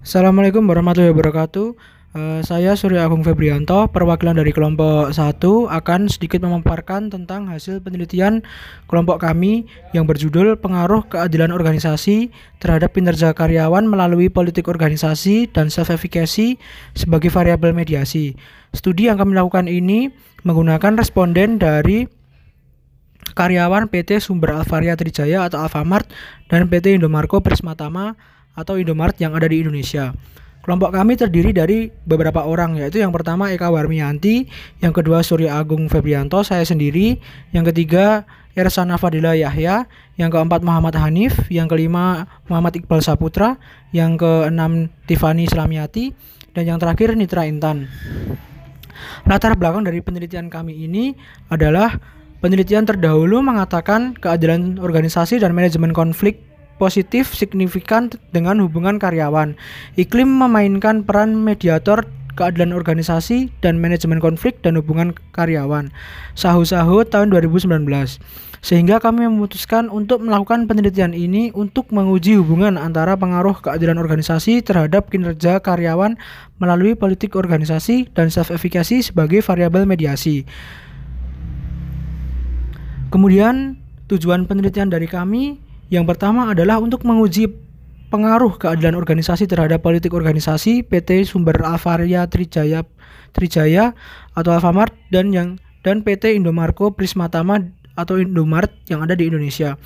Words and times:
Assalamualaikum 0.00 0.64
warahmatullahi 0.64 1.12
wabarakatuh. 1.12 1.76
Eh, 2.16 2.40
saya 2.40 2.72
Surya 2.72 3.04
Agung 3.04 3.20
Febrianto, 3.20 3.84
perwakilan 3.92 4.32
dari 4.32 4.48
kelompok 4.48 5.12
1 5.12 5.68
akan 5.68 6.08
sedikit 6.08 6.40
memaparkan 6.40 7.12
tentang 7.12 7.44
hasil 7.52 7.84
penelitian 7.84 8.40
kelompok 8.88 9.20
kami 9.20 9.68
yang 9.92 10.08
berjudul 10.08 10.56
Pengaruh 10.56 11.04
Keadilan 11.04 11.52
Organisasi 11.52 12.32
terhadap 12.64 12.96
kinerja 12.96 13.36
karyawan 13.36 13.84
melalui 13.84 14.32
politik 14.32 14.72
organisasi 14.72 15.52
dan 15.52 15.68
self-efficacy 15.68 16.56
sebagai 16.96 17.28
variabel 17.28 17.76
mediasi. 17.76 18.40
Studi 18.72 19.12
yang 19.12 19.20
kami 19.20 19.36
lakukan 19.36 19.68
ini 19.68 20.08
menggunakan 20.48 20.96
responden 20.96 21.60
dari 21.60 22.08
karyawan 23.36 23.92
PT 23.92 24.16
Sumber 24.24 24.56
Alvaria 24.56 24.96
Trijaya 24.96 25.44
atau 25.44 25.60
Alfamart 25.60 26.08
dan 26.48 26.72
PT 26.72 26.96
Indomarko 26.96 27.44
Prismatama 27.44 28.16
atau 28.54 28.78
Indomart 28.78 29.16
yang 29.18 29.36
ada 29.36 29.46
di 29.46 29.62
Indonesia. 29.62 30.14
Kelompok 30.60 30.92
kami 30.92 31.16
terdiri 31.16 31.56
dari 31.56 31.88
beberapa 32.04 32.44
orang 32.44 32.76
yaitu 32.76 33.00
yang 33.00 33.08
pertama 33.16 33.48
Eka 33.48 33.72
Warmiyanti, 33.72 34.44
yang 34.84 34.92
kedua 34.92 35.24
Surya 35.24 35.56
Agung 35.56 35.88
Febrianto, 35.88 36.44
saya 36.44 36.68
sendiri, 36.68 37.16
yang 37.56 37.64
ketiga 37.64 38.28
Ersana 38.52 39.00
Fadila 39.00 39.32
Yahya, 39.32 39.88
yang 40.20 40.28
keempat 40.28 40.60
Muhammad 40.60 41.00
Hanif, 41.00 41.48
yang 41.48 41.64
kelima 41.64 42.28
Muhammad 42.44 42.76
Iqbal 42.76 43.00
Saputra, 43.00 43.56
yang 43.94 44.20
keenam 44.20 44.92
Tiffany 45.08 45.48
Islamiati, 45.48 46.12
dan 46.52 46.68
yang 46.68 46.76
terakhir 46.76 47.16
Nitra 47.16 47.48
Intan. 47.48 47.88
Latar 49.24 49.56
belakang 49.56 49.88
dari 49.88 50.04
penelitian 50.04 50.52
kami 50.52 50.84
ini 50.84 51.16
adalah 51.48 51.96
penelitian 52.44 52.84
terdahulu 52.84 53.40
mengatakan 53.40 54.12
keadilan 54.12 54.76
organisasi 54.76 55.40
dan 55.40 55.56
manajemen 55.56 55.96
konflik 55.96 56.49
positif 56.80 57.36
signifikan 57.36 58.08
dengan 58.32 58.56
hubungan 58.64 58.96
karyawan. 58.96 59.52
Iklim 60.00 60.32
memainkan 60.32 61.04
peran 61.04 61.36
mediator 61.36 62.08
keadilan 62.40 62.72
organisasi 62.72 63.52
dan 63.60 63.76
manajemen 63.76 64.16
konflik 64.16 64.64
dan 64.64 64.80
hubungan 64.80 65.12
karyawan. 65.36 65.92
Sahu-sahu 66.32 67.04
tahun 67.04 67.28
2019. 67.28 67.84
Sehingga 68.60 69.00
kami 69.00 69.24
memutuskan 69.24 69.88
untuk 69.88 70.20
melakukan 70.20 70.68
penelitian 70.68 71.16
ini 71.16 71.48
untuk 71.56 71.88
menguji 71.92 72.36
hubungan 72.36 72.76
antara 72.76 73.16
pengaruh 73.16 73.56
keadilan 73.60 73.96
organisasi 73.96 74.60
terhadap 74.60 75.08
kinerja 75.08 75.64
karyawan 75.64 76.16
melalui 76.60 76.92
politik 76.92 77.36
organisasi 77.36 78.12
dan 78.12 78.28
self-efficacy 78.28 79.00
sebagai 79.00 79.40
variabel 79.40 79.88
mediasi. 79.88 80.44
Kemudian 83.08 83.80
tujuan 84.12 84.44
penelitian 84.44 84.92
dari 84.92 85.08
kami 85.08 85.69
yang 85.90 86.06
pertama 86.06 86.54
adalah 86.54 86.78
untuk 86.78 87.02
menguji 87.02 87.50
pengaruh 88.10 88.58
keadilan 88.58 88.94
organisasi 88.94 89.46
terhadap 89.46 89.82
politik 89.82 90.14
organisasi 90.14 90.86
PT 90.86 91.26
Sumber 91.26 91.58
Alvaria 91.62 92.26
Trijaya 92.26 92.86
Trijaya 93.30 93.94
atau 94.34 94.50
Alfamart 94.54 94.94
dan 95.10 95.30
yang 95.30 95.58
dan 95.82 96.06
PT 96.06 96.38
Indomarko 96.38 96.94
Prismatama 96.94 97.70
atau 97.98 98.16
Indomart 98.16 98.70
yang 98.88 99.04
ada 99.04 99.12
di 99.12 99.28
Indonesia. 99.28 99.76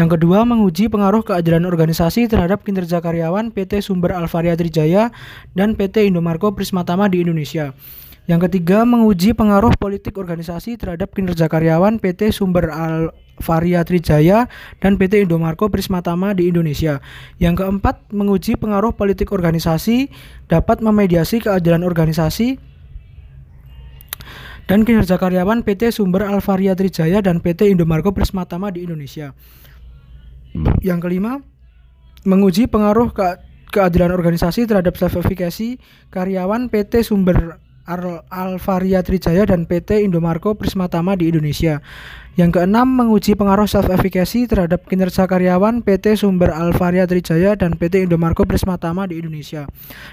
Yang 0.00 0.18
kedua, 0.18 0.42
menguji 0.42 0.90
pengaruh 0.90 1.22
keadilan 1.22 1.62
organisasi 1.68 2.26
terhadap 2.26 2.66
kinerja 2.66 2.98
karyawan 2.98 3.54
PT 3.54 3.84
Sumber 3.84 4.16
Alvaria 4.16 4.58
Trijaya 4.58 5.14
dan 5.54 5.78
PT 5.78 6.10
Indomarko 6.10 6.56
Prismatama 6.56 7.06
di 7.06 7.22
Indonesia. 7.22 7.76
Yang 8.28 8.50
ketiga, 8.50 8.84
menguji 8.84 9.32
pengaruh 9.32 9.72
politik 9.80 10.20
organisasi 10.20 10.76
terhadap 10.76 11.12
kinerja 11.16 11.48
karyawan 11.48 11.98
PT 11.98 12.30
Sumber 12.34 12.68
Al 12.68 13.10
Varia 13.40 13.80
Trijaya 13.82 14.46
dan 14.78 15.00
PT 15.00 15.24
Indomarko 15.24 15.72
Prismatama 15.72 16.36
di 16.36 16.52
Indonesia. 16.52 17.00
Yang 17.40 17.64
keempat, 17.64 18.12
menguji 18.12 18.60
pengaruh 18.60 18.92
politik 18.92 19.32
organisasi 19.32 20.12
dapat 20.46 20.84
memediasi 20.84 21.40
keadilan 21.40 21.80
organisasi 21.82 22.60
dan 24.70 24.86
kinerja 24.86 25.18
karyawan 25.18 25.66
PT 25.66 25.90
Sumber 25.90 26.30
Alvaria 26.30 26.78
Trijaya 26.78 27.18
dan 27.18 27.42
PT 27.42 27.74
Indomarko 27.74 28.14
Prismatama 28.14 28.70
di 28.70 28.86
Indonesia. 28.86 29.34
Yang 30.78 31.10
kelima, 31.10 31.42
menguji 32.22 32.70
pengaruh 32.70 33.10
ke 33.10 33.42
keadilan 33.74 34.14
organisasi 34.14 34.70
terhadap 34.70 34.94
self-efficacy 34.94 35.82
karyawan 36.14 36.70
PT 36.70 37.02
Sumber 37.02 37.58
Alvaria 37.86 39.00
Trijaya 39.00 39.48
dan 39.48 39.64
PT 39.64 40.04
Indomarko 40.04 40.54
Prismatama 40.54 41.16
di 41.16 41.32
Indonesia. 41.32 41.80
Yang 42.38 42.60
keenam, 42.62 42.86
menguji 42.86 43.34
pengaruh 43.34 43.66
self-efficacy 43.66 44.46
terhadap 44.46 44.86
kinerja 44.86 45.26
karyawan 45.26 45.82
PT 45.82 46.14
Sumber 46.14 46.54
Alvaria 46.54 47.04
Trijaya 47.04 47.58
dan 47.58 47.74
PT 47.74 48.06
Indomarko 48.06 48.46
Prismatama 48.46 49.04
di 49.10 49.18
Indonesia. 49.18 49.66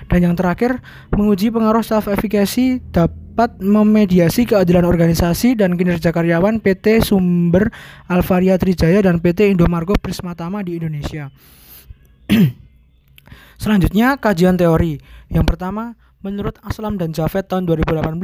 Dan 0.09 0.19
yang 0.25 0.35
terakhir, 0.35 0.81
menguji 1.13 1.53
pengaruh 1.53 1.85
self-efficacy 1.85 2.81
dapat 2.89 3.61
memediasi 3.61 4.49
keadilan 4.49 4.83
organisasi 4.83 5.55
dan 5.55 5.77
kinerja 5.77 6.09
karyawan 6.09 6.57
PT 6.57 7.05
Sumber 7.05 7.69
Alvaria 8.09 8.57
Trijaya 8.57 9.05
dan 9.05 9.21
PT 9.21 9.53
Indomarko 9.53 9.93
Prismatama 9.95 10.65
di 10.65 10.81
Indonesia. 10.81 11.29
Selanjutnya, 13.61 14.17
kajian 14.17 14.57
teori. 14.57 15.01
Yang 15.29 15.45
pertama, 15.53 15.97
Menurut 16.27 16.59
Aslam 16.59 16.99
dan 16.99 17.15
Javed 17.15 17.47
tahun 17.47 17.63
2018, 17.71 18.19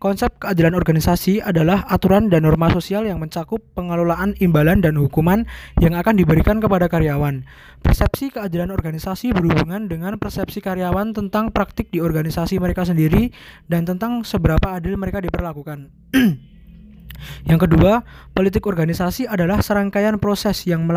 konsep 0.00 0.32
keadilan 0.40 0.72
organisasi 0.72 1.44
adalah 1.44 1.84
aturan 1.92 2.32
dan 2.32 2.48
norma 2.48 2.72
sosial 2.72 3.04
yang 3.04 3.20
mencakup 3.20 3.60
pengelolaan 3.76 4.32
imbalan 4.40 4.80
dan 4.80 4.96
hukuman 4.96 5.44
yang 5.76 5.92
akan 5.92 6.16
diberikan 6.16 6.56
kepada 6.56 6.88
karyawan. 6.88 7.44
Persepsi 7.84 8.32
keadilan 8.32 8.72
organisasi 8.72 9.36
berhubungan 9.36 9.92
dengan 9.92 10.16
persepsi 10.16 10.64
karyawan 10.64 11.12
tentang 11.12 11.52
praktik 11.52 11.92
di 11.92 12.00
organisasi 12.00 12.56
mereka 12.56 12.88
sendiri 12.88 13.28
dan 13.68 13.84
tentang 13.84 14.24
seberapa 14.24 14.80
adil 14.80 14.96
mereka 14.96 15.20
diperlakukan. 15.20 15.92
Yang 17.44 17.68
kedua, 17.68 18.08
politik 18.32 18.64
organisasi 18.64 19.28
adalah 19.28 19.60
serangkaian 19.60 20.16
proses 20.16 20.64
yang 20.64 20.88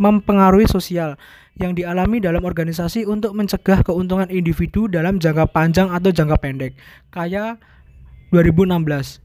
mempengaruhi 0.00 0.64
sosial 0.72 1.20
yang 1.56 1.72
dialami 1.72 2.20
dalam 2.20 2.44
organisasi 2.44 3.08
untuk 3.08 3.32
mencegah 3.32 3.80
keuntungan 3.80 4.28
individu 4.28 4.88
dalam 4.88 5.16
jangka 5.16 5.48
panjang 5.50 5.88
atau 5.88 6.12
jangka 6.12 6.36
pendek. 6.36 6.72
Kayak 7.08 7.60
2016. 8.32 9.24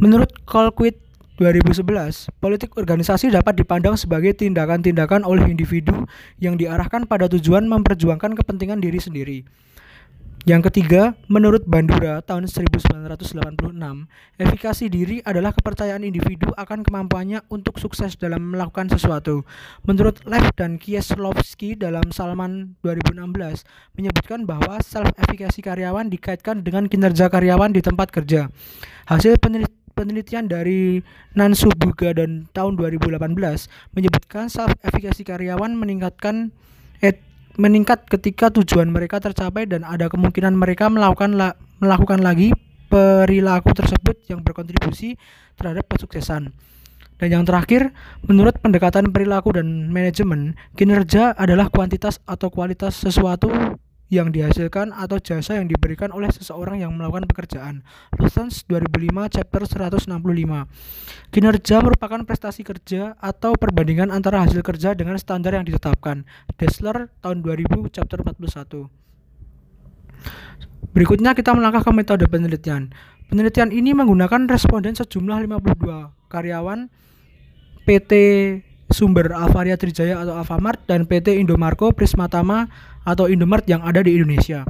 Menurut 0.00 0.30
Colquitt 0.48 0.96
2011, 1.36 2.30
politik 2.38 2.78
organisasi 2.78 3.34
dapat 3.34 3.58
dipandang 3.58 3.98
sebagai 3.98 4.38
tindakan-tindakan 4.38 5.26
oleh 5.26 5.50
individu 5.50 6.06
yang 6.38 6.54
diarahkan 6.54 7.10
pada 7.10 7.26
tujuan 7.26 7.66
memperjuangkan 7.66 8.38
kepentingan 8.38 8.78
diri 8.78 9.02
sendiri. 9.02 9.38
Yang 10.44 10.68
ketiga, 10.68 11.16
menurut 11.24 11.64
Bandura 11.64 12.20
tahun 12.20 12.44
1986, 12.52 13.64
efikasi 14.36 14.84
diri 14.92 15.24
adalah 15.24 15.56
kepercayaan 15.56 16.04
individu 16.04 16.52
akan 16.60 16.84
kemampuannya 16.84 17.40
untuk 17.48 17.80
sukses 17.80 18.12
dalam 18.20 18.52
melakukan 18.52 18.92
sesuatu. 18.92 19.48
Menurut 19.88 20.20
Lev 20.28 20.44
dan 20.52 20.76
Kieslowski 20.76 21.80
dalam 21.80 22.12
Salman 22.12 22.76
2016 22.84 23.64
menyebutkan 23.96 24.44
bahwa 24.44 24.84
self-efikasi 24.84 25.64
karyawan 25.64 26.12
dikaitkan 26.12 26.60
dengan 26.60 26.92
kinerja 26.92 27.32
karyawan 27.32 27.72
di 27.72 27.80
tempat 27.80 28.12
kerja. 28.12 28.52
Hasil 29.08 29.40
penelitian 29.96 30.44
dari 30.44 31.00
Nansu 31.32 31.72
Buga 31.72 32.12
dan 32.12 32.52
tahun 32.52 32.76
2018 32.76 33.16
menyebutkan 33.96 34.52
self-efikasi 34.52 35.24
karyawan 35.24 35.72
meningkatkan 35.72 36.52
meningkat 37.54 38.06
ketika 38.10 38.50
tujuan 38.50 38.90
mereka 38.90 39.22
tercapai 39.22 39.66
dan 39.70 39.86
ada 39.86 40.10
kemungkinan 40.10 40.54
mereka 40.58 40.90
melakukan 40.90 41.38
la 41.38 41.54
melakukan 41.78 42.22
lagi 42.22 42.50
perilaku 42.90 43.74
tersebut 43.74 44.26
yang 44.30 44.42
berkontribusi 44.42 45.18
terhadap 45.58 45.86
kesuksesan. 45.90 46.54
Dan 47.14 47.28
yang 47.30 47.44
terakhir, 47.46 47.94
menurut 48.26 48.58
pendekatan 48.58 49.14
perilaku 49.14 49.54
dan 49.54 49.90
manajemen, 49.90 50.58
kinerja 50.74 51.30
adalah 51.38 51.70
kuantitas 51.70 52.18
atau 52.26 52.50
kualitas 52.50 52.98
sesuatu 52.98 53.48
yang 54.14 54.30
dihasilkan 54.30 54.94
atau 54.94 55.18
jasa 55.18 55.58
yang 55.58 55.66
diberikan 55.66 56.14
oleh 56.14 56.30
seseorang 56.30 56.78
yang 56.78 56.94
melakukan 56.94 57.26
pekerjaan. 57.26 57.82
Lutens 58.14 58.62
2005 58.70 59.34
chapter 59.34 59.62
165. 59.66 60.14
Kinerja 61.34 61.76
merupakan 61.82 62.22
prestasi 62.22 62.62
kerja 62.62 63.18
atau 63.18 63.58
perbandingan 63.58 64.14
antara 64.14 64.46
hasil 64.46 64.62
kerja 64.62 64.94
dengan 64.94 65.18
standar 65.18 65.58
yang 65.58 65.66
ditetapkan. 65.66 66.22
Dessler 66.54 67.10
tahun 67.18 67.42
2000 67.42 67.90
chapter 67.90 68.22
41. 68.22 68.86
Berikutnya 70.94 71.34
kita 71.34 71.50
melangkah 71.50 71.82
ke 71.82 71.90
metode 71.90 72.30
penelitian. 72.30 72.94
Penelitian 73.26 73.74
ini 73.74 73.90
menggunakan 73.98 74.46
responden 74.46 74.94
sejumlah 74.94 75.50
52 75.50 76.30
karyawan 76.30 76.86
PT 77.82 78.12
Sumber 78.94 79.34
Alvaria 79.34 79.74
Trijaya 79.74 80.22
atau 80.22 80.38
Alfamart 80.38 80.86
dan 80.86 81.02
PT 81.10 81.34
Indomarko 81.42 81.90
Prismatama 81.90 82.70
atau 83.02 83.26
Indomart 83.26 83.66
yang 83.66 83.82
ada 83.82 83.98
di 84.06 84.14
Indonesia 84.14 84.62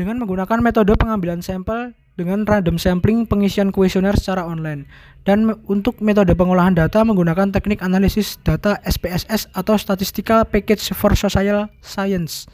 dengan 0.00 0.16
menggunakan 0.24 0.64
metode 0.64 0.96
pengambilan 0.96 1.44
sampel 1.44 1.92
dengan 2.16 2.42
random 2.48 2.80
sampling 2.80 3.28
pengisian 3.28 3.70
kuesioner 3.70 4.16
secara 4.16 4.42
online 4.48 4.88
dan 5.22 5.46
untuk 5.68 6.00
metode 6.00 6.32
pengolahan 6.32 6.72
data 6.72 7.04
menggunakan 7.04 7.52
teknik 7.52 7.84
analisis 7.84 8.40
data 8.40 8.80
SPSS 8.82 9.52
atau 9.52 9.76
Statistical 9.76 10.48
Package 10.48 10.96
for 10.96 11.12
Social 11.12 11.68
Science. 11.84 12.48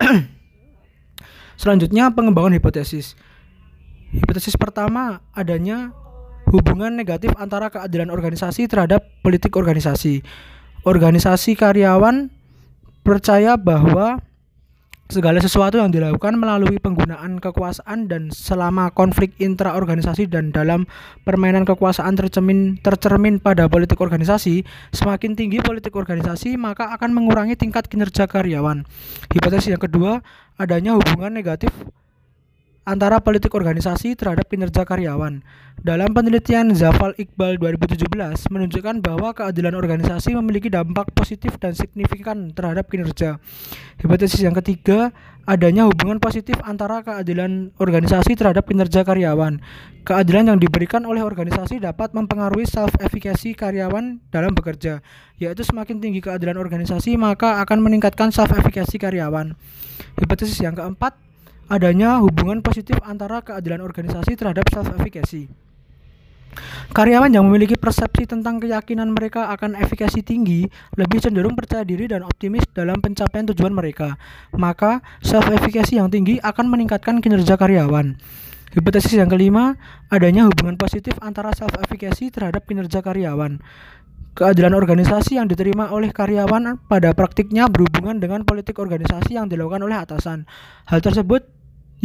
Selanjutnya 1.60 2.10
pengembangan 2.10 2.56
hipotesis. 2.56 3.14
Hipotesis 4.10 4.58
pertama 4.58 5.20
adanya 5.30 5.94
hubungan 6.56 6.96
negatif 6.96 7.36
antara 7.36 7.68
keadilan 7.68 8.08
organisasi 8.08 8.64
terhadap 8.64 9.04
politik 9.20 9.52
organisasi. 9.54 10.24
Organisasi 10.88 11.52
karyawan 11.58 12.32
percaya 13.04 13.60
bahwa 13.60 14.24
segala 15.06 15.38
sesuatu 15.38 15.78
yang 15.78 15.94
dilakukan 15.94 16.34
melalui 16.34 16.82
penggunaan 16.82 17.38
kekuasaan 17.38 18.10
dan 18.10 18.34
selama 18.34 18.90
konflik 18.90 19.38
intraorganisasi 19.38 20.26
dan 20.26 20.50
dalam 20.50 20.90
permainan 21.22 21.62
kekuasaan 21.62 22.18
tercermin 22.18 22.82
tercermin 22.82 23.38
pada 23.38 23.70
politik 23.70 24.02
organisasi, 24.02 24.66
semakin 24.90 25.38
tinggi 25.38 25.62
politik 25.62 25.94
organisasi 25.94 26.58
maka 26.58 26.90
akan 26.98 27.14
mengurangi 27.14 27.54
tingkat 27.54 27.86
kinerja 27.86 28.26
karyawan. 28.26 28.82
Hipotesis 29.30 29.70
yang 29.70 29.82
kedua, 29.82 30.26
adanya 30.58 30.98
hubungan 30.98 31.30
negatif 31.30 31.70
antara 32.86 33.18
politik 33.18 33.50
organisasi 33.50 34.14
terhadap 34.14 34.46
kinerja 34.46 34.86
karyawan. 34.86 35.42
Dalam 35.82 36.14
penelitian 36.14 36.70
Zafal 36.70 37.18
Iqbal 37.18 37.58
2017 37.58 38.06
menunjukkan 38.46 39.02
bahwa 39.02 39.34
keadilan 39.34 39.74
organisasi 39.74 40.38
memiliki 40.38 40.70
dampak 40.70 41.10
positif 41.10 41.58
dan 41.58 41.74
signifikan 41.74 42.54
terhadap 42.54 42.86
kinerja. 42.86 43.42
Hipotesis 43.98 44.38
yang 44.38 44.54
ketiga, 44.54 45.10
adanya 45.50 45.90
hubungan 45.90 46.22
positif 46.22 46.54
antara 46.62 47.02
keadilan 47.02 47.74
organisasi 47.82 48.38
terhadap 48.38 48.70
kinerja 48.70 49.02
karyawan. 49.02 49.58
Keadilan 50.06 50.54
yang 50.54 50.58
diberikan 50.62 51.02
oleh 51.10 51.26
organisasi 51.26 51.82
dapat 51.82 52.14
mempengaruhi 52.14 52.70
self-efficacy 52.70 53.58
karyawan 53.58 54.22
dalam 54.30 54.54
bekerja, 54.54 55.02
yaitu 55.42 55.66
semakin 55.66 55.98
tinggi 55.98 56.22
keadilan 56.22 56.54
organisasi 56.54 57.18
maka 57.18 57.58
akan 57.66 57.82
meningkatkan 57.82 58.30
self-efficacy 58.30 59.02
karyawan. 59.02 59.58
Hipotesis 60.22 60.62
yang 60.62 60.78
keempat, 60.78 61.25
adanya 61.66 62.22
hubungan 62.22 62.62
positif 62.62 62.98
antara 63.02 63.42
keadilan 63.42 63.82
organisasi 63.82 64.38
terhadap 64.38 64.66
self-efficacy. 64.70 65.50
Karyawan 66.96 67.28
yang 67.28 67.44
memiliki 67.44 67.76
persepsi 67.76 68.24
tentang 68.24 68.56
keyakinan 68.56 69.12
mereka 69.12 69.52
akan 69.52 69.76
efikasi 69.76 70.24
tinggi 70.24 70.64
lebih 70.96 71.20
cenderung 71.20 71.52
percaya 71.52 71.84
diri 71.84 72.08
dan 72.08 72.24
optimis 72.24 72.64
dalam 72.72 72.96
pencapaian 73.04 73.44
tujuan 73.52 73.76
mereka. 73.76 74.16
Maka, 74.56 75.04
self-efficacy 75.20 76.00
yang 76.00 76.08
tinggi 76.08 76.40
akan 76.40 76.72
meningkatkan 76.72 77.20
kinerja 77.20 77.60
karyawan. 77.60 78.16
Hipotesis 78.72 79.16
yang 79.16 79.28
kelima, 79.28 79.76
adanya 80.08 80.48
hubungan 80.48 80.80
positif 80.80 81.16
antara 81.20 81.52
self-efficacy 81.52 82.32
terhadap 82.32 82.64
kinerja 82.64 83.04
karyawan. 83.04 83.60
Keadilan 84.36 84.76
organisasi 84.76 85.40
yang 85.40 85.48
diterima 85.48 85.88
oleh 85.88 86.12
karyawan 86.12 86.76
pada 86.84 87.16
praktiknya 87.16 87.72
berhubungan 87.72 88.20
dengan 88.20 88.44
politik 88.44 88.76
organisasi 88.76 89.40
yang 89.40 89.48
dilakukan 89.48 89.80
oleh 89.80 89.96
atasan. 89.96 90.44
Hal 90.84 91.00
tersebut 91.00 91.55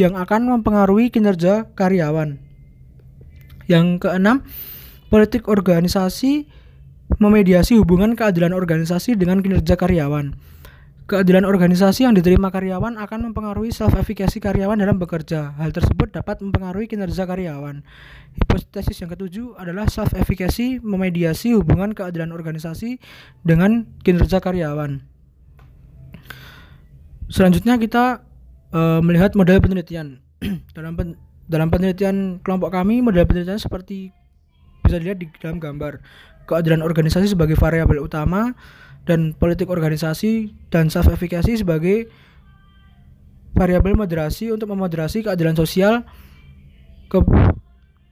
yang 0.01 0.17
akan 0.17 0.49
mempengaruhi 0.57 1.13
kinerja 1.13 1.69
karyawan. 1.77 2.41
Yang 3.69 4.01
keenam, 4.01 4.41
politik 5.13 5.45
organisasi 5.45 6.49
memediasi 7.21 7.77
hubungan 7.77 8.17
keadilan 8.17 8.55
organisasi 8.55 9.13
dengan 9.13 9.45
kinerja 9.45 9.77
karyawan. 9.77 10.33
Keadilan 11.11 11.43
organisasi 11.43 12.07
yang 12.07 12.15
diterima 12.15 12.47
karyawan 12.55 12.95
akan 12.95 13.19
mempengaruhi 13.29 13.75
self-efficacy 13.75 14.39
karyawan 14.39 14.79
dalam 14.79 14.95
bekerja. 14.95 15.59
Hal 15.59 15.75
tersebut 15.75 16.15
dapat 16.15 16.39
mempengaruhi 16.39 16.87
kinerja 16.87 17.27
karyawan. 17.27 17.83
Hipotesis 18.39 19.03
yang 19.03 19.11
ketujuh 19.11 19.59
adalah 19.59 19.91
self-efficacy 19.91 20.79
memediasi 20.79 21.51
hubungan 21.51 21.91
keadilan 21.91 22.31
organisasi 22.31 23.03
dengan 23.43 23.91
kinerja 24.07 24.39
karyawan. 24.39 25.03
Selanjutnya 27.27 27.75
kita 27.75 28.23
uh, 28.75 28.99
melihat 29.03 29.35
model 29.35 29.59
penelitian 29.59 30.19
dalam 30.77 30.95
pen, 30.97 31.15
dalam 31.47 31.67
penelitian 31.71 32.39
kelompok 32.43 32.75
kami 32.75 33.03
model 33.03 33.27
penelitian 33.27 33.59
seperti 33.59 34.11
bisa 34.83 34.97
dilihat 34.97 35.19
di 35.21 35.27
dalam 35.39 35.61
gambar 35.61 36.01
keadilan 36.49 36.81
organisasi 36.81 37.31
sebagai 37.31 37.55
variabel 37.55 38.01
utama 38.01 38.51
dan 39.05 39.33
politik 39.37 39.69
organisasi 39.69 40.53
dan 40.69 40.89
self 40.89 41.09
efficacy 41.09 41.57
sebagai 41.61 42.09
variabel 43.55 43.93
moderasi 43.97 44.49
untuk 44.49 44.71
memoderasi 44.71 45.25
keadilan 45.25 45.53
sosial 45.57 46.05
ke 47.11 47.19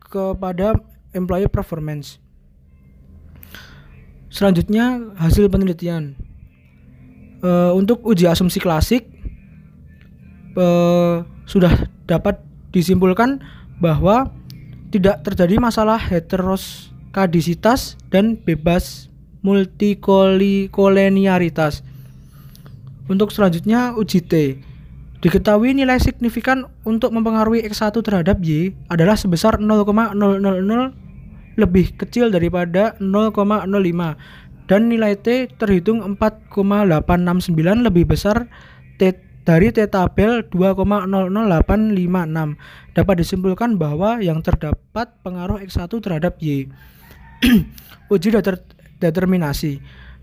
kepada 0.09 0.75
employee 1.13 1.49
performance. 1.49 2.17
Selanjutnya 4.29 5.13
hasil 5.17 5.49
penelitian. 5.49 6.17
Uh, 7.39 7.71
untuk 7.71 8.03
uji 8.03 8.27
asumsi 8.27 8.59
klasik 8.59 9.07
uh, 10.55 11.25
sudah 11.49 11.73
dapat 12.05 12.37
disimpulkan 12.73 13.39
bahwa 13.81 14.31
tidak 14.89 15.21
terjadi 15.25 15.59
masalah 15.61 15.97
heteroskadisitas 16.01 17.97
dan 18.09 18.35
bebas 18.37 19.09
multikoleniaritas. 19.45 21.83
Untuk 23.09 23.33
selanjutnya 23.33 23.93
uji 23.97 24.21
T. 24.21 24.61
Diketahui 25.19 25.75
nilai 25.75 25.99
signifikan 25.99 26.63
untuk 26.87 27.11
mempengaruhi 27.11 27.67
X1 27.67 27.91
terhadap 27.99 28.39
Y 28.39 28.71
adalah 28.87 29.19
sebesar 29.19 29.59
0,000 29.59 30.15
lebih 31.59 31.91
kecil 31.99 32.31
daripada 32.31 32.95
0,05 33.03 33.67
dan 34.69 34.85
nilai 34.87 35.19
T 35.19 35.51
terhitung 35.59 35.99
4,869 36.15 37.83
lebih 37.83 38.07
besar 38.07 38.47
T 38.95 39.11
dari 39.47 39.71
T 39.71 39.87
tabel 39.87 40.43
2,000856 40.51 42.93
dapat 42.93 43.15
disimpulkan 43.19 43.79
bahwa 43.79 44.19
yang 44.19 44.43
terdapat 44.43 45.07
pengaruh 45.23 45.63
X1 45.63 45.87
terhadap 46.03 46.35
Y. 46.43 46.67
Uji 48.13 48.29
deter 48.35 48.59
determinasi. 48.99 49.79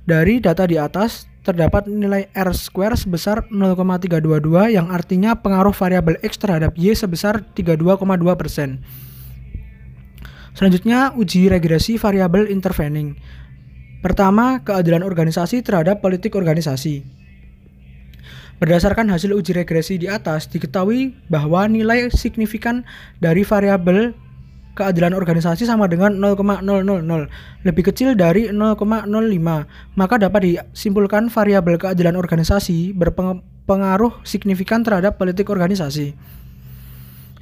Dari 0.06 0.38
data 0.38 0.62
di 0.68 0.78
atas 0.78 1.26
terdapat 1.42 1.90
nilai 1.90 2.30
R 2.30 2.54
square 2.54 2.94
sebesar 2.94 3.50
0,322 3.50 4.74
yang 4.74 4.90
artinya 4.90 5.34
pengaruh 5.38 5.74
variabel 5.74 6.18
X 6.22 6.38
terhadap 6.38 6.78
Y 6.78 6.94
sebesar 6.94 7.42
32,2%. 7.54 8.78
Selanjutnya, 10.56 11.12
uji 11.12 11.52
regresi 11.52 12.00
variabel 12.00 12.48
intervening. 12.48 13.12
Pertama, 14.00 14.64
keadilan 14.64 15.04
organisasi 15.04 15.60
terhadap 15.60 16.00
politik 16.00 16.32
organisasi. 16.32 17.25
Berdasarkan 18.56 19.12
hasil 19.12 19.36
uji 19.36 19.52
regresi 19.52 20.00
di 20.00 20.08
atas, 20.08 20.48
diketahui 20.48 21.12
bahwa 21.28 21.68
nilai 21.68 22.08
signifikan 22.08 22.88
dari 23.20 23.44
variabel 23.44 24.16
keadilan 24.76 25.12
organisasi 25.12 25.68
sama 25.68 25.88
dengan 25.88 26.16
0,000 26.20 26.64
lebih 27.64 27.82
kecil 27.88 28.12
dari 28.12 28.52
0,05 28.52 29.08
maka 29.96 30.14
dapat 30.20 30.40
disimpulkan 30.44 31.32
variabel 31.32 31.80
keadilan 31.80 32.12
organisasi 32.12 32.92
berpengaruh 32.92 34.20
signifikan 34.24 34.84
terhadap 34.84 35.16
politik 35.16 35.48
organisasi. 35.48 36.12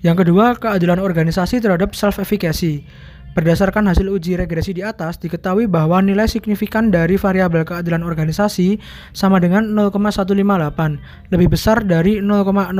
Yang 0.06 0.16
kedua 0.26 0.54
keadilan 0.54 1.02
organisasi 1.02 1.59
terhadap 1.59 1.99
self 1.99 2.23
efficacy 2.23 2.87
Berdasarkan 3.34 3.90
hasil 3.90 4.06
uji 4.06 4.38
regresi 4.38 4.70
di 4.70 4.86
atas, 4.86 5.18
diketahui 5.18 5.66
bahwa 5.66 5.98
nilai 5.98 6.30
signifikan 6.30 6.94
dari 6.94 7.18
variabel 7.18 7.66
keadilan 7.66 8.06
organisasi 8.06 8.78
sama 9.10 9.42
dengan 9.42 9.74
0,158, 9.74 11.34
lebih 11.34 11.50
besar 11.50 11.82
dari 11.82 12.22
0,05, 12.22 12.70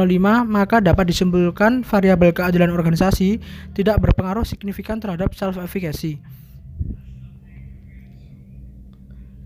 maka 0.46 0.78
dapat 0.78 1.11
disimpulkan 1.11 1.82
variabel 1.82 2.30
keadilan 2.30 2.70
organisasi 2.70 3.42
tidak 3.75 3.99
berpengaruh 3.99 4.46
signifikan 4.46 5.02
terhadap 5.02 5.34
self-efficacy. 5.34 6.23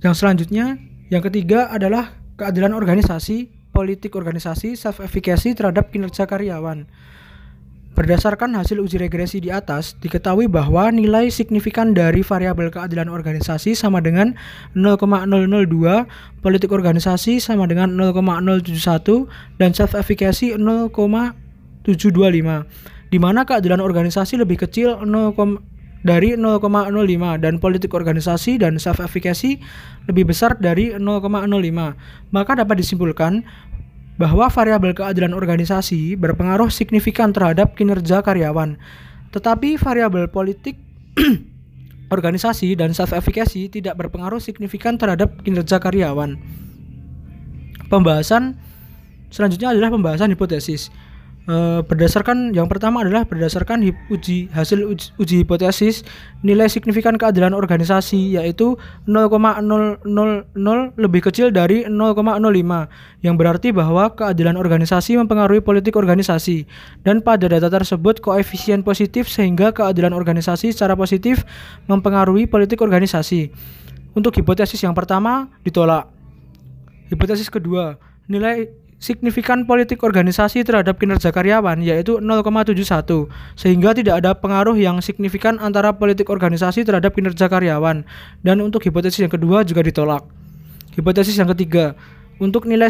Yang 0.05 0.15
selanjutnya, 0.21 0.77
yang 1.09 1.25
ketiga 1.25 1.73
adalah 1.73 2.21
keadilan 2.37 2.77
organisasi, 2.77 3.49
politik 3.73 4.13
organisasi, 4.13 4.77
self-efficacy 4.77 5.57
terhadap 5.57 5.89
kinerja 5.89 6.29
karyawan. 6.29 6.85
Berdasarkan 7.99 8.55
hasil 8.55 8.79
uji 8.79 8.95
regresi 8.95 9.43
di 9.43 9.51
atas, 9.51 9.99
diketahui 9.99 10.47
bahwa 10.47 10.87
nilai 10.95 11.35
signifikan 11.35 11.99
dari 11.99 12.23
variabel 12.23 12.71
keadilan 12.71 13.11
organisasi 13.11 13.75
sama 13.75 13.99
dengan 13.99 14.39
0,002, 14.79 16.07
politik 16.39 16.71
organisasi 16.71 17.43
sama 17.43 17.67
dengan 17.67 17.99
0,071, 17.99 19.27
dan 19.59 19.75
self-efficacy 19.75 20.55
0,725, 20.55 21.91
di 23.11 23.19
mana 23.19 23.43
keadilan 23.43 23.83
organisasi 23.83 24.39
lebih 24.39 24.63
kecil 24.63 25.03
0, 25.03 25.35
dari 26.07 26.39
0,05 26.39 27.43
dan 27.43 27.59
politik 27.59 27.91
organisasi 27.91 28.63
dan 28.63 28.79
self-efficacy 28.79 29.59
lebih 30.07 30.31
besar 30.31 30.55
dari 30.55 30.95
0,05. 30.95 32.31
Maka 32.31 32.53
dapat 32.55 32.79
disimpulkan 32.79 33.43
bahwa 34.19 34.51
variabel 34.51 34.93
keadilan 34.99 35.31
organisasi 35.31 36.19
berpengaruh 36.19 36.69
signifikan 36.69 37.31
terhadap 37.31 37.79
kinerja 37.79 38.21
karyawan. 38.21 38.75
Tetapi 39.31 39.79
variabel 39.79 40.27
politik 40.27 40.75
organisasi 42.15 42.75
dan 42.75 42.91
self-efficacy 42.91 43.71
tidak 43.71 43.95
berpengaruh 43.95 44.43
signifikan 44.43 44.99
terhadap 44.99 45.39
kinerja 45.47 45.79
karyawan. 45.79 46.35
Pembahasan 47.89 48.59
selanjutnya 49.31 49.73
adalah 49.73 49.95
pembahasan 49.95 50.35
hipotesis. 50.35 50.91
E, 51.49 51.81
berdasarkan 51.81 52.53
yang 52.53 52.69
pertama 52.69 53.01
adalah 53.01 53.25
berdasarkan 53.25 53.81
uji 54.13 54.53
hasil 54.53 54.85
uji, 54.85 55.17
uji 55.17 55.35
hipotesis 55.41 56.05
nilai 56.45 56.69
signifikan 56.69 57.17
keadilan 57.17 57.57
organisasi 57.57 58.37
yaitu 58.37 58.77
0,000 59.09 59.65
lebih 61.01 61.21
kecil 61.25 61.49
dari 61.49 61.89
0,05 61.89 63.25
yang 63.25 63.41
berarti 63.41 63.73
bahwa 63.73 64.13
keadilan 64.13 64.61
organisasi 64.61 65.17
mempengaruhi 65.17 65.65
politik 65.65 65.97
organisasi 65.97 66.69
dan 67.01 67.25
pada 67.25 67.49
data 67.49 67.73
tersebut 67.73 68.21
koefisien 68.21 68.85
positif 68.85 69.33
sehingga 69.33 69.73
keadilan 69.73 70.13
organisasi 70.13 70.77
secara 70.77 70.93
positif 71.01 71.49
mempengaruhi 71.89 72.45
politik 72.45 72.85
organisasi. 72.85 73.49
Untuk 74.13 74.37
hipotesis 74.37 74.85
yang 74.85 74.93
pertama 74.93 75.49
ditolak. 75.65 76.13
Hipotesis 77.09 77.49
kedua, 77.49 77.97
nilai 78.29 78.69
signifikan 78.99 79.63
politik 79.63 80.03
organisasi 80.03 80.67
terhadap 80.67 80.99
kinerja 80.99 81.31
karyawan 81.31 81.79
yaitu 81.83 82.19
0,71 82.19 83.31
sehingga 83.55 83.95
tidak 83.95 84.15
ada 84.23 84.35
pengaruh 84.35 84.75
yang 84.75 84.99
signifikan 84.99 85.57
antara 85.63 85.95
politik 85.95 86.27
organisasi 86.27 86.83
terhadap 86.83 87.15
kinerja 87.15 87.47
karyawan 87.47 88.03
dan 88.43 88.57
untuk 88.59 88.83
hipotesis 88.83 89.23
yang 89.23 89.33
kedua 89.33 89.63
juga 89.63 89.87
ditolak. 89.87 90.27
Hipotesis 90.99 91.39
yang 91.39 91.47
ketiga, 91.55 91.95
untuk 92.39 92.71
nilai 92.71 92.87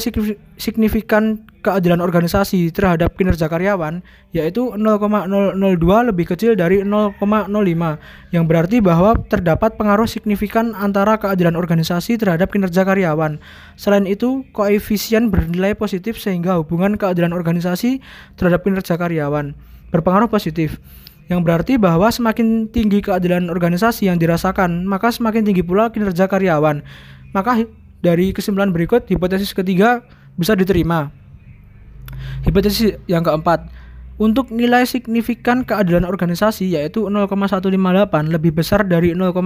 signifikan 0.60 1.44
keadilan 1.64 2.04
organisasi 2.04 2.68
terhadap 2.72 3.16
kinerja 3.16 3.48
karyawan 3.48 4.04
yaitu 4.32 4.76
0,002 4.76 5.56
lebih 6.12 6.28
kecil 6.28 6.52
dari 6.54 6.84
0,05 6.84 7.18
yang 8.32 8.44
berarti 8.44 8.78
bahwa 8.84 9.16
terdapat 9.26 9.74
pengaruh 9.80 10.06
signifikan 10.08 10.76
antara 10.76 11.16
keadilan 11.16 11.56
organisasi 11.56 12.20
terhadap 12.20 12.52
kinerja 12.52 12.84
karyawan. 12.84 13.40
Selain 13.80 14.04
itu, 14.04 14.44
koefisien 14.52 15.32
bernilai 15.32 15.72
positif 15.72 16.20
sehingga 16.20 16.60
hubungan 16.60 17.00
keadilan 17.00 17.32
organisasi 17.32 18.04
terhadap 18.36 18.62
kinerja 18.64 19.00
karyawan 19.00 19.56
berpengaruh 19.88 20.28
positif 20.28 20.76
yang 21.28 21.44
berarti 21.44 21.76
bahwa 21.76 22.08
semakin 22.08 22.72
tinggi 22.72 23.04
keadilan 23.04 23.52
organisasi 23.52 24.08
yang 24.08 24.16
dirasakan, 24.16 24.88
maka 24.88 25.12
semakin 25.12 25.44
tinggi 25.44 25.60
pula 25.60 25.92
kinerja 25.92 26.24
karyawan. 26.24 26.80
Maka 27.36 27.68
dari 28.04 28.30
kesimpulan 28.30 28.70
berikut, 28.70 29.06
hipotesis 29.10 29.50
ketiga 29.54 30.04
bisa 30.38 30.54
diterima. 30.54 31.10
Hipotesis 32.46 32.98
yang 33.10 33.26
keempat, 33.26 33.68
untuk 34.18 34.50
nilai 34.50 34.82
signifikan 34.82 35.62
keadilan 35.62 36.02
organisasi 36.02 36.74
yaitu 36.74 37.06
0,158 37.06 37.70
lebih 38.34 38.50
besar 38.50 38.82
dari 38.82 39.14
0,05 39.14 39.38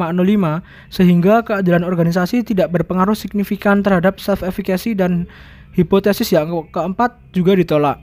sehingga 0.88 1.44
keadilan 1.44 1.84
organisasi 1.84 2.40
tidak 2.40 2.72
berpengaruh 2.72 3.12
signifikan 3.12 3.84
terhadap 3.84 4.16
self 4.16 4.40
efficacy 4.40 4.96
dan 4.96 5.28
hipotesis 5.76 6.32
yang 6.32 6.48
keempat 6.72 7.20
juga 7.36 7.52
ditolak. 7.52 8.00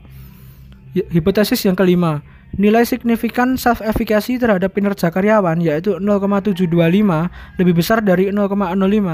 Hipotesis 0.94 1.58
yang 1.66 1.74
kelima, 1.74 2.22
Nilai 2.58 2.82
signifikan 2.82 3.54
self 3.54 3.78
efficacy 3.78 4.34
terhadap 4.34 4.74
kinerja 4.74 5.14
karyawan 5.14 5.62
yaitu 5.62 6.02
0,725 6.02 6.66
lebih 7.62 7.74
besar 7.78 8.02
dari 8.02 8.34
0,05 8.34 8.50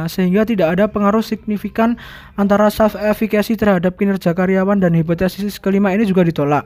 sehingga 0.09 0.49
tidak 0.49 0.69
ada 0.73 0.89
pengaruh 0.89 1.21
signifikan 1.21 2.01
antara 2.41 2.73
self 2.73 2.97
efficacy 2.97 3.53
terhadap 3.61 4.01
kinerja 4.01 4.33
karyawan 4.33 4.81
dan 4.81 4.97
hipotesis 4.97 5.61
kelima 5.61 5.93
ini 5.93 6.09
juga 6.09 6.25
ditolak. 6.25 6.65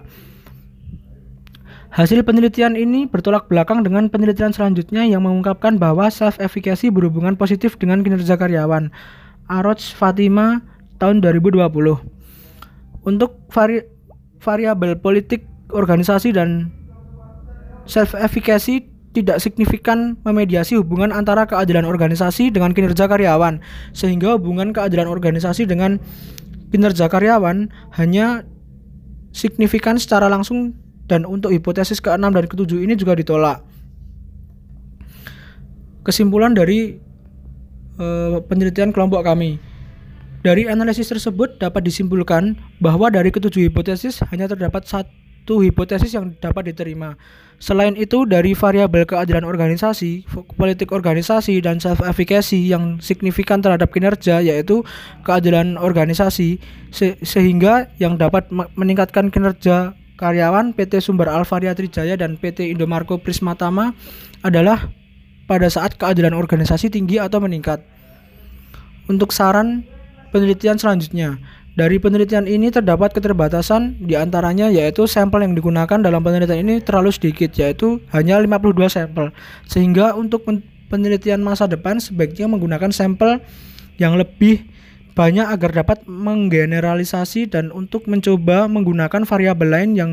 Hasil 1.91 2.23
penelitian 2.23 2.79
ini 2.79 3.11
bertolak 3.11 3.51
belakang 3.51 3.83
dengan 3.83 4.07
penelitian 4.07 4.55
selanjutnya 4.55 5.03
yang 5.03 5.27
mengungkapkan 5.27 5.75
bahwa 5.75 6.07
self 6.07 6.39
efficacy 6.39 6.87
berhubungan 6.87 7.35
positif 7.35 7.75
dengan 7.75 8.07
kinerja 8.07 8.39
karyawan. 8.39 8.95
Aroj 9.51 9.83
Fatima 9.99 10.63
tahun 11.03 11.19
2020. 11.19 11.67
Untuk 13.03 13.43
vari 13.51 13.83
variabel 14.39 15.03
politik 15.03 15.50
organisasi 15.73 16.35
dan 16.35 16.71
self 17.89 18.15
efficacy 18.15 18.91
tidak 19.11 19.43
signifikan 19.43 20.15
memediasi 20.23 20.79
hubungan 20.79 21.11
antara 21.11 21.43
keadilan 21.43 21.83
organisasi 21.83 22.55
dengan 22.55 22.71
kinerja 22.71 23.11
karyawan 23.11 23.59
sehingga 23.91 24.39
hubungan 24.39 24.71
keadilan 24.71 25.11
organisasi 25.11 25.67
dengan 25.67 25.99
kinerja 26.71 27.11
karyawan 27.11 27.75
hanya 27.99 28.47
signifikan 29.35 29.99
secara 29.99 30.31
langsung 30.31 30.79
dan 31.11 31.27
untuk 31.27 31.51
hipotesis 31.51 31.99
ke-6 31.99 32.23
dan 32.31 32.47
ke-7 32.47 32.73
ini 32.87 32.95
juga 32.95 33.19
ditolak. 33.19 33.67
Kesimpulan 36.07 36.55
dari 36.55 37.03
uh, 37.99 38.39
penelitian 38.47 38.95
kelompok 38.95 39.27
kami 39.27 39.59
dari 40.47 40.71
analisis 40.71 41.11
tersebut 41.11 41.59
dapat 41.59 41.83
disimpulkan 41.83 42.55
bahwa 42.79 43.11
dari 43.11 43.35
ketujuh 43.35 43.69
hipotesis 43.69 44.23
hanya 44.31 44.47
terdapat 44.47 44.87
satu 44.87 45.20
satu 45.51 45.67
hipotesis 45.67 46.15
yang 46.15 46.31
dapat 46.39 46.71
diterima. 46.71 47.19
Selain 47.59 47.99
itu, 47.99 48.23
dari 48.23 48.55
variabel 48.55 49.03
keadilan 49.03 49.43
organisasi, 49.43 50.23
politik 50.55 50.95
organisasi, 50.95 51.59
dan 51.59 51.83
self-efficacy 51.83 52.71
yang 52.71 53.03
signifikan 53.03 53.59
terhadap 53.59 53.91
kinerja, 53.91 54.39
yaitu 54.39 54.87
keadilan 55.27 55.75
organisasi, 55.75 56.63
se 56.95 57.19
sehingga 57.27 57.91
yang 57.99 58.15
dapat 58.15 58.47
meningkatkan 58.79 59.35
kinerja 59.35 59.99
karyawan 60.23 60.71
PT 60.71 61.03
Sumber 61.03 61.27
Alvaria 61.27 61.75
Trijaya 61.75 62.15
dan 62.15 62.39
PT 62.39 62.71
Indomarko 62.71 63.19
Prismatama 63.19 63.91
adalah 64.47 64.87
pada 65.51 65.67
saat 65.67 65.99
keadilan 65.99 66.31
organisasi 66.31 66.95
tinggi 66.95 67.19
atau 67.19 67.43
meningkat. 67.43 67.83
Untuk 69.11 69.35
saran 69.35 69.83
penelitian 70.31 70.79
selanjutnya, 70.79 71.43
dari 71.79 72.03
penelitian 72.03 72.51
ini 72.51 72.75
terdapat 72.75 73.15
keterbatasan 73.15 74.03
di 74.03 74.19
antaranya 74.19 74.67
yaitu 74.67 75.07
sampel 75.07 75.47
yang 75.47 75.55
digunakan 75.55 76.03
dalam 76.03 76.19
penelitian 76.19 76.67
ini 76.67 76.75
terlalu 76.83 77.15
sedikit 77.15 77.55
yaitu 77.55 78.03
hanya 78.11 78.43
52 78.43 78.91
sampel. 78.91 79.31
Sehingga 79.71 80.19
untuk 80.19 80.43
penelitian 80.91 81.41
masa 81.41 81.71
depan 81.71 82.03
sebaiknya 82.03 82.51
menggunakan 82.51 82.91
sampel 82.91 83.39
yang 84.03 84.19
lebih 84.19 84.67
banyak 85.15 85.47
agar 85.47 85.85
dapat 85.85 86.03
menggeneralisasi 86.07 87.51
dan 87.51 87.71
untuk 87.71 88.11
mencoba 88.11 88.67
menggunakan 88.67 89.23
variabel 89.23 89.69
lain 89.71 89.91
yang 89.95 90.11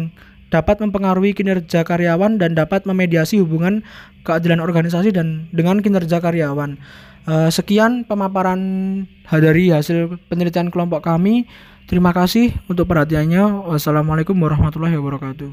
dapat 0.47 0.79
mempengaruhi 0.79 1.35
kinerja 1.35 1.83
karyawan 1.83 2.39
dan 2.39 2.55
dapat 2.55 2.87
memediasi 2.87 3.43
hubungan 3.43 3.83
keadilan 4.23 4.63
organisasi 4.63 5.11
dan 5.11 5.51
dengan 5.51 5.83
kinerja 5.83 6.23
karyawan. 6.23 6.79
Uh, 7.27 7.51
sekian 7.51 8.07
pemaparan 8.07 8.59
dari 9.27 9.67
hasil 9.71 10.15
penelitian 10.31 10.71
kelompok 10.71 11.03
kami. 11.03 11.43
Terima 11.87 12.11
kasih 12.15 12.51
untuk 12.67 12.87
perhatiannya. 12.87 13.67
Wassalamualaikum 13.67 14.35
warahmatullahi 14.35 14.95
wabarakatuh. 14.99 15.51